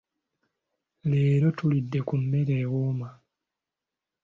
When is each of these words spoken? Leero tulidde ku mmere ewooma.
Leero 1.09 1.47
tulidde 1.57 1.99
ku 2.07 2.15
mmere 2.21 2.53
ewooma. 2.63 3.09